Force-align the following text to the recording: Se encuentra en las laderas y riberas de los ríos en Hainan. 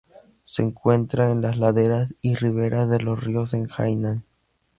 Se 0.43 0.63
encuentra 0.63 1.29
en 1.29 1.43
las 1.43 1.57
laderas 1.59 2.15
y 2.23 2.33
riberas 2.33 2.89
de 2.89 2.99
los 3.01 3.23
ríos 3.23 3.53
en 3.53 3.69
Hainan. 3.77 4.25